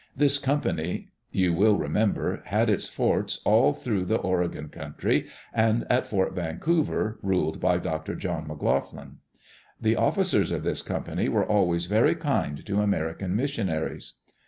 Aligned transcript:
This 0.17 0.39
com 0.39 0.61
pany, 0.63 1.09
you 1.29 1.53
will 1.53 1.77
remember, 1.77 2.41
had 2.45 2.71
its 2.71 2.87
forts 2.87 3.39
all 3.45 3.71
through 3.71 4.05
the 4.05 4.17
Oregon 4.17 4.67
country, 4.69 5.27
and 5.53 5.85
at 5.91 6.07
Fort 6.07 6.33
Vancouver 6.33 7.19
ruled 7.21 7.61
Dr. 7.61 8.15
Jolin 8.15 8.47
McLoughlin. 8.47 9.17
The 9.79 9.95
officers 9.97 10.51
of 10.51 10.63
this 10.63 10.81
Company 10.81 11.29
were 11.29 11.45
always 11.45 11.85
very 11.85 12.15
kind 12.15 12.65
to 12.65 12.81
American 12.81 13.35
missionaries. 13.35 14.13